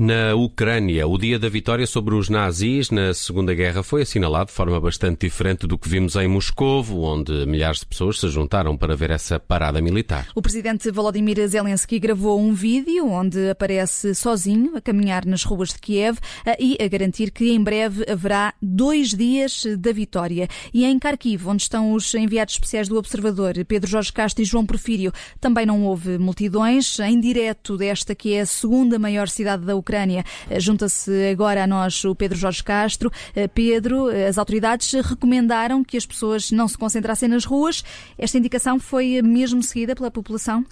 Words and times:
Na 0.00 0.34
Ucrânia, 0.34 1.06
o 1.06 1.16
dia 1.16 1.38
da 1.38 1.48
vitória 1.48 1.86
sobre 1.86 2.16
os 2.16 2.28
nazis 2.28 2.90
na 2.90 3.14
Segunda 3.14 3.54
Guerra 3.54 3.80
foi 3.80 4.02
assinalado 4.02 4.46
de 4.46 4.52
forma 4.52 4.80
bastante 4.80 5.20
diferente 5.20 5.68
do 5.68 5.78
que 5.78 5.88
vimos 5.88 6.16
em 6.16 6.26
Moscou, 6.26 6.84
onde 7.00 7.46
milhares 7.46 7.78
de 7.78 7.86
pessoas 7.86 8.18
se 8.18 8.28
juntaram 8.28 8.76
para 8.76 8.96
ver 8.96 9.12
essa 9.12 9.38
parada 9.38 9.80
militar. 9.80 10.26
O 10.34 10.42
presidente 10.42 10.90
Volodymyr 10.90 11.46
Zelensky 11.46 12.00
gravou 12.00 12.40
um 12.40 12.52
vídeo 12.52 13.06
onde 13.06 13.48
aparece 13.48 14.16
sozinho 14.16 14.76
a 14.76 14.80
caminhar 14.80 15.24
nas 15.24 15.44
ruas 15.44 15.68
de 15.68 15.78
Kiev 15.78 16.18
e 16.58 16.76
a 16.82 16.88
garantir 16.88 17.30
que 17.30 17.52
em 17.52 17.62
breve 17.62 18.04
haverá 18.10 18.52
dois 18.60 19.10
dias 19.10 19.64
da 19.78 19.92
vitória. 19.92 20.48
E 20.72 20.84
em 20.84 20.98
Kharkiv, 20.98 21.46
onde 21.46 21.62
estão 21.62 21.92
os 21.92 22.12
enviados 22.16 22.54
especiais 22.54 22.88
do 22.88 22.98
Observador, 22.98 23.54
Pedro 23.64 23.88
Jorge 23.88 24.12
Castro 24.12 24.42
e 24.42 24.44
João 24.44 24.66
Porfírio, 24.66 25.12
também 25.40 25.64
não 25.64 25.84
houve 25.84 26.18
multidões. 26.18 26.98
Em 26.98 27.20
direto 27.20 27.76
desta 27.76 28.12
que 28.12 28.34
é 28.34 28.40
a 28.40 28.46
segunda 28.46 28.98
maior 28.98 29.28
cidade 29.28 29.64
da 29.64 29.76
Ucrânia, 29.76 29.83
Ucrânia. 29.84 30.24
Eh, 30.48 30.58
junta-se 30.58 31.30
agora 31.30 31.62
a 31.62 31.66
nós 31.66 32.02
o 32.04 32.14
Pedro 32.14 32.36
Jorge 32.38 32.64
Castro. 32.64 33.12
Eh, 33.36 33.46
Pedro, 33.46 34.10
eh, 34.10 34.26
as 34.26 34.38
autoridades 34.38 34.90
recomendaram 34.92 35.84
que 35.84 35.96
as 35.96 36.06
pessoas 36.06 36.50
não 36.50 36.66
se 36.66 36.78
concentrassem 36.78 37.28
nas 37.28 37.44
ruas. 37.44 37.84
Esta 38.18 38.38
indicação 38.38 38.80
foi 38.80 39.20
mesmo 39.22 39.62
seguida 39.62 39.94
pela 39.94 40.10
população? 40.10 40.64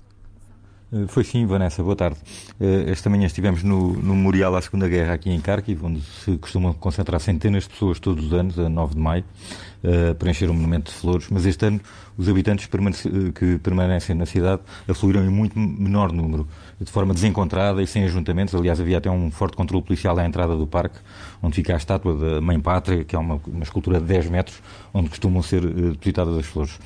Foi 1.08 1.24
sim, 1.24 1.46
Vanessa, 1.46 1.82
boa 1.82 1.96
tarde. 1.96 2.18
Esta 2.60 3.08
manhã 3.08 3.24
estivemos 3.24 3.62
no, 3.62 3.94
no, 3.94 4.14
Memorial 4.14 4.54
à 4.54 4.60
Segunda 4.60 4.86
Guerra 4.86 5.14
aqui 5.14 5.30
em 5.30 5.40
Kharkiv, 5.40 5.82
onde 5.82 6.02
se 6.02 6.36
costumam 6.36 6.74
concentrar 6.74 7.18
centenas 7.18 7.62
de 7.62 7.70
pessoas 7.70 7.98
todos 7.98 8.26
os 8.26 8.32
anos, 8.34 8.58
a 8.58 8.68
9 8.68 8.94
de 8.94 9.00
maio, 9.00 9.24
para 10.18 10.30
encher 10.30 10.48
um 10.50 10.54
monumento 10.54 10.90
de 10.90 10.96
flores, 10.96 11.26
mas 11.30 11.44
este 11.44 11.66
ano 11.66 11.80
os 12.16 12.28
habitantes 12.28 12.68
que 13.34 13.58
permanecem 13.58 14.14
na 14.14 14.26
cidade 14.26 14.62
afluíram 14.86 15.24
em 15.24 15.30
muito 15.30 15.58
menor 15.58 16.12
número, 16.12 16.46
de 16.80 16.90
forma 16.90 17.14
desencontrada 17.14 17.82
e 17.82 17.86
sem 17.86 18.04
ajuntamentos. 18.04 18.54
Aliás, 18.54 18.80
havia 18.80 18.98
até 18.98 19.10
um 19.10 19.30
forte 19.30 19.56
controle 19.56 19.82
policial 19.82 20.18
à 20.18 20.26
entrada 20.26 20.56
do 20.56 20.66
parque, 20.66 20.98
onde 21.42 21.56
fica 21.56 21.74
a 21.74 21.76
estátua 21.76 22.14
da 22.14 22.40
Mãe 22.40 22.60
Pátria, 22.60 23.04
que 23.04 23.16
é 23.16 23.18
uma, 23.18 23.40
uma 23.46 23.62
escultura 23.62 23.98
de 23.98 24.06
10 24.06 24.28
metros, 24.28 24.62
onde 24.92 25.08
costumam 25.08 25.42
ser 25.42 25.64
uh, 25.64 25.92
depositadas 25.92 26.36
as 26.36 26.46
flores. 26.46 26.78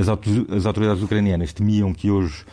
As, 0.00 0.66
autoridades 0.66 1.02
ucranianas 1.02 1.52
temiam 1.52 1.92
que 1.92 2.10
hoje 2.10 2.44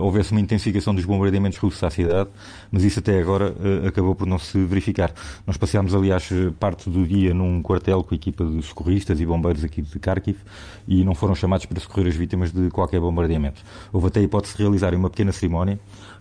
houvesse 0.00 0.32
uma 0.32 0.40
intensificação 0.40 0.94
dos 0.94 1.04
bombardeamentos 1.04 1.58
russos 1.58 1.82
à 1.82 1.90
cidade, 1.90 2.28
mas 2.70 2.84
isso 2.84 2.98
até 2.98 3.18
agora 3.18 3.54
acabou 3.86 4.14
por 4.14 4.26
não 4.26 4.38
se 4.38 4.62
verificar. 4.64 5.12
Nós 5.46 5.56
passámos, 5.56 5.94
aliás, 5.94 6.28
parte 6.58 6.90
do 6.90 7.06
dia 7.06 7.32
num 7.32 7.62
quartel 7.62 8.02
com 8.02 8.14
a 8.14 8.16
equipa 8.16 8.44
de 8.44 8.62
socorristas 8.62 9.20
e 9.20 9.26
bombeiros 9.30 9.64
aqui 9.64 9.80
de 9.80 9.98
Kharkiv 9.98 10.38
e 10.86 11.04
não 11.04 11.14
foram 11.14 11.34
chamados 11.34 11.66
para 11.66 11.80
socorrer 11.80 12.08
as 12.08 12.16
vítimas 12.16 12.52
de 12.52 12.70
qualquer 12.70 13.00
bombardeamento. 13.00 13.62
Houve 13.92 14.08
até 14.08 14.20
a 14.20 14.22
hipótese 14.22 14.56
de 14.56 14.62
realizar 14.62 14.94
uma 14.94 15.08
pequena 15.08 15.32
cerimónia 15.32 15.78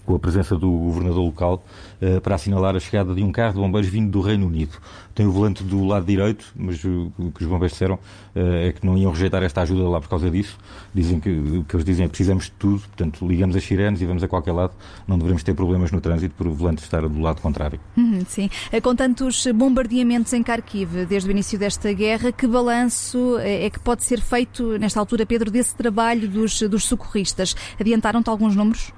com 0.09 0.15
a 0.15 0.19
presença 0.19 0.57
do 0.57 0.71
governador 0.71 1.23
local, 1.23 1.63
uh, 2.01 2.19
para 2.21 2.33
assinalar 2.33 2.75
a 2.75 2.79
chegada 2.79 3.13
de 3.13 3.21
um 3.21 3.31
carro 3.31 3.53
de 3.53 3.59
bombeiros 3.59 3.87
vindo 3.91 4.09
do 4.09 4.21
Reino 4.21 4.47
Unido. 4.47 4.71
Tem 5.13 5.27
o 5.27 5.31
volante 5.31 5.63
do 5.63 5.85
lado 5.85 6.03
direito, 6.03 6.51
mas 6.55 6.83
o, 6.83 7.11
que 7.35 7.43
os 7.43 7.47
bombeiros 7.47 7.73
disseram 7.73 7.95
uh, 7.95 7.99
é 8.35 8.71
que 8.71 8.83
não 8.83 8.97
iam 8.97 9.11
rejeitar 9.11 9.43
esta 9.43 9.61
ajuda 9.61 9.87
lá 9.87 10.01
por 10.01 10.09
causa 10.09 10.31
disso. 10.31 10.57
Dizem 10.95 11.19
que 11.19 11.29
o 11.29 11.63
que 11.63 11.75
eles 11.75 11.85
dizem 11.85 12.05
é 12.05 12.07
que 12.07 12.13
precisamos 12.13 12.45
de 12.45 12.51
tudo, 12.53 12.79
portanto, 12.79 13.27
ligamos 13.27 13.55
as 13.55 13.63
sirenes 13.63 14.01
e 14.01 14.05
vamos 14.07 14.23
a 14.23 14.27
qualquer 14.27 14.51
lado, 14.51 14.73
não 15.07 15.15
devemos 15.19 15.43
ter 15.43 15.53
problemas 15.53 15.91
no 15.91 16.01
trânsito 16.01 16.33
por 16.35 16.47
o 16.47 16.53
volante 16.53 16.81
estar 16.81 17.07
do 17.07 17.21
lado 17.21 17.39
contrário. 17.39 17.79
Uhum, 17.95 18.08
sim. 18.27 18.49
Eh, 18.71 18.81
com 18.81 18.95
tantos 18.95 19.47
bombardeamentos 19.47 20.33
em 20.33 20.41
Kharkiv 20.41 21.05
desde 21.05 21.29
o 21.29 21.31
início 21.31 21.57
desta 21.57 21.91
guerra, 21.93 22.31
que 22.31 22.47
balanço 22.47 23.37
é 23.39 23.69
que 23.69 23.79
pode 23.79 24.03
ser 24.03 24.21
feito 24.21 24.77
nesta 24.77 24.99
altura, 24.99 25.25
Pedro, 25.25 25.51
desse 25.51 25.75
trabalho 25.75 26.27
dos, 26.27 26.61
dos 26.61 26.83
socorristas? 26.85 27.55
Adiantaram-te 27.79 28.29
alguns 28.29 28.55
números? 28.55 28.91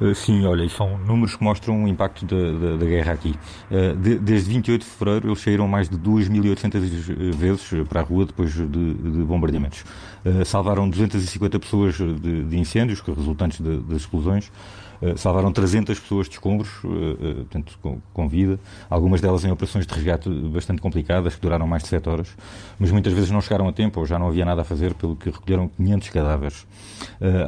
Eh, 0.00 0.14
sim, 0.14 0.44
olha, 0.44 0.68
são 0.68 0.98
números 0.98 1.36
que 1.36 1.42
mostram 1.42 1.84
o 1.84 1.88
impacto 1.88 2.24
da, 2.24 2.36
da, 2.52 2.76
da 2.76 2.86
guerra 2.86 3.12
aqui. 3.12 3.34
Eh, 3.70 3.94
de, 3.94 4.18
desde 4.18 4.50
28 4.50 4.82
de 4.82 4.86
fevereiro, 4.86 5.28
eles 5.28 5.40
saíram 5.40 5.68
mais 5.68 5.88
de 5.88 5.96
2.800 5.96 6.74
eh, 6.76 7.36
vezes 7.36 7.70
para 7.88 8.00
a 8.00 8.02
rua 8.02 8.26
depois 8.26 8.52
de, 8.52 8.66
de 8.66 9.22
bombardeamentos. 9.22 9.84
Salvaram 10.44 10.88
250 10.88 11.58
pessoas 11.58 11.94
de, 11.94 12.44
de 12.44 12.58
incêndios 12.58 13.00
resultantes 13.00 13.58
das 13.60 14.02
explosões. 14.02 14.50
Eh, 15.02 15.16
salvaram 15.16 15.50
300 15.50 15.98
pessoas 15.98 16.28
de 16.28 16.34
escombros, 16.34 16.68
portanto, 16.80 17.78
com, 17.80 17.98
com, 18.12 18.28
vida, 18.28 18.60
algumas 18.88 19.20
delas 19.20 19.44
em 19.44 19.50
operações 19.50 19.86
de 19.86 19.94
resgate 19.94 20.28
bastante 20.28 20.82
complicadas, 20.82 21.34
que 21.34 21.40
duraram 21.40 21.66
mais 21.66 21.82
de 21.82 21.88
7 21.88 22.08
horas, 22.08 22.28
mas 22.78 22.90
muitas 22.90 23.12
vezes 23.12 23.30
não 23.30 23.40
chegaram 23.40 23.66
a 23.66 23.72
tempo 23.72 23.98
ou 24.00 24.06
já 24.06 24.18
não 24.18 24.28
havia 24.28 24.44
nada 24.44 24.60
a 24.60 24.64
fazer, 24.64 24.92
pelo 24.94 25.16
que 25.16 25.30
recolheram 25.30 25.68
500 25.68 26.08
cadáveres. 26.10 26.66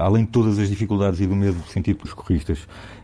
além 0.00 0.24
de 0.24 0.30
todas 0.30 0.58
as 0.58 0.68
dificuldades 0.68 1.20
e 1.20 1.26
do 1.26 1.36
medo 1.36 1.58
sentido 1.68 1.96
pelos 1.96 2.14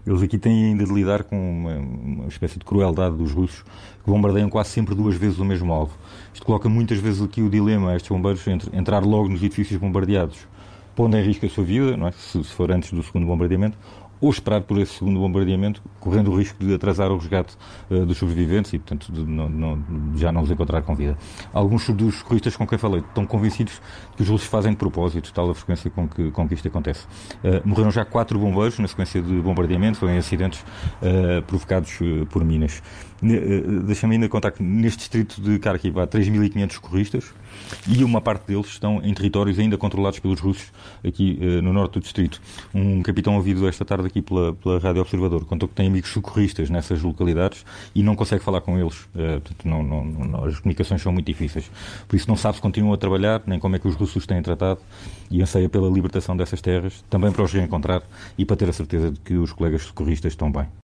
eles 0.06 0.22
aqui 0.22 0.39
têm 0.39 0.66
ainda 0.66 0.84
de 0.84 0.93
lidar 0.93 1.25
com 1.25 1.37
uma, 1.37 1.77
uma 1.77 2.28
espécie 2.28 2.59
de 2.59 2.65
crueldade 2.65 3.16
dos 3.16 3.33
russos, 3.33 3.62
que 4.05 4.11
bombardeiam 4.11 4.49
quase 4.49 4.71
sempre 4.71 4.94
duas 4.94 5.16
vezes 5.16 5.39
o 5.39 5.44
mesmo 5.44 5.72
alvo. 5.72 5.93
Isto 6.33 6.47
coloca 6.47 6.69
muitas 6.69 6.99
vezes 6.99 7.22
aqui 7.22 7.43
o 7.43 7.50
dilema 7.50 7.91
a 7.91 7.97
estes 7.97 8.11
bombeiros 8.11 8.47
entre 8.47 8.77
entrar 8.77 9.05
logo 9.05 9.28
nos 9.28 9.43
edifícios 9.43 9.78
bombardeados, 9.81 10.47
pondo 10.94 11.17
em 11.17 11.22
risco 11.22 11.47
a 11.47 11.49
sua 11.49 11.65
vida, 11.65 11.97
é? 12.06 12.12
se, 12.12 12.43
se 12.43 12.53
for 12.53 12.71
antes 12.72 12.93
do 12.93 13.03
segundo 13.03 13.27
bombardeamento, 13.27 13.77
ou 14.21 14.31
esperar 14.31 14.62
por 14.62 14.79
esse 14.79 14.95
segundo 14.95 15.21
bombardeamento, 15.21 15.83
correndo 16.01 16.31
o 16.31 16.37
risco 16.37 16.65
de 16.65 16.75
atrasar 16.75 17.11
o 17.11 17.17
resgate 17.17 17.56
uh, 17.91 18.05
dos 18.05 18.17
sobreviventes 18.19 18.73
e, 18.73 18.79
portanto, 18.79 19.12
de 19.12 19.25
não, 19.25 19.49
não, 19.49 19.83
já 20.17 20.33
não 20.33 20.43
os 20.43 20.51
encontrar 20.51 20.83
com 20.83 20.95
vida. 20.95 21.17
Alguns 21.53 21.89
dos 21.91 22.23
corristas 22.23 22.56
com 22.56 22.67
quem 22.67 22.79
falei 22.79 23.01
estão 23.01 23.25
convencidos 23.27 23.81
que 24.17 24.23
os 24.23 24.29
russos 24.29 24.49
fazem 24.49 24.73
de 24.73 24.79
propósito, 24.79 25.33
tal 25.33 25.51
a 25.51 25.55
frequência 25.55 25.91
com 25.91 26.09
que, 26.09 26.31
com 26.31 26.49
que 26.49 26.55
isto 26.55 26.67
acontece. 26.69 27.06
Uh, 27.45 27.67
morreram 27.67 27.91
já 27.91 28.05
quatro 28.05 28.39
bombeiros 28.39 28.79
na 28.79 28.89
sequência 28.89 29.23
de 29.23 29.34
bombardeamentos 29.41 30.03
ou 30.03 30.11
em 30.11 30.19
acidentes 30.19 30.61
uh, 30.61 31.43
provocados 31.43 31.99
por 32.31 32.45
minas. 32.45 32.83
Deixa-me 33.85 34.15
ainda 34.15 34.29
contar 34.29 34.53
que 34.53 34.62
neste 34.62 34.99
distrito 34.99 35.41
de 35.41 35.59
Kharkiv 35.59 35.99
há 35.99 36.06
3.500 36.06 36.79
corristas 36.79 37.35
e 37.89 38.05
uma 38.05 38.21
parte 38.21 38.47
deles 38.47 38.67
estão 38.67 39.00
em 39.03 39.12
territórios 39.12 39.59
ainda 39.59 39.77
controlados 39.77 40.21
pelos 40.21 40.39
russos 40.39 40.73
aqui 41.05 41.37
no 41.61 41.73
norte 41.73 41.95
do 41.95 42.00
distrito. 42.00 42.41
Um 42.73 43.03
capitão 43.03 43.35
ouvido 43.35 43.67
esta 43.67 43.85
tarde 43.85 44.08
aqui 44.09 44.21
pela, 44.21 44.53
pela 44.55 44.79
Rádio 44.79 45.01
Observador, 45.03 45.45
contou 45.45 45.69
que 45.69 45.75
tem 45.75 45.87
amigos 45.87 46.11
socorristas 46.11 46.69
nessas 46.69 47.03
localidades 47.03 47.65
e 47.95 48.03
não 48.03 48.15
consegue 48.15 48.43
falar 48.43 48.61
com 48.61 48.79
eles. 48.79 49.05
Uh, 49.15 49.41
portanto, 49.41 49.69
não, 49.69 49.83
não, 49.83 50.05
não, 50.05 50.45
as 50.45 50.59
comunicações 50.61 51.01
são 51.01 51.13
muito 51.13 51.27
difíceis. 51.27 51.71
Por 52.07 52.17
isso 52.17 52.29
não 52.29 52.37
sabe 52.37 52.57
se 52.57 52.63
continuam 52.63 52.95
a 52.95 52.97
trabalhar, 52.97 53.43
nem 53.47 53.59
como 53.59 53.77
é 53.77 53.79
que 53.79 53.89
os 53.89 53.95
russos 53.95 54.27
têm 54.27 54.43
tratado 54.43 54.81
e 55.31 55.43
anseia 55.43 55.69
pela 55.69 55.89
libertação 55.89 56.37
dessas 56.37 56.61
terras, 56.61 57.05
também 57.09 57.33
para 57.33 57.43
os 57.43 57.53
reencontrar 57.53 58.03
e 58.37 58.45
para 58.45 58.57
ter 58.57 58.69
a 58.69 58.73
certeza 58.73 59.11
de 59.11 59.21
que 59.21 59.35
os 59.35 59.53
colegas 59.53 59.83
socorristas 59.83 60.33
estão 60.33 60.51
bem. 60.51 60.69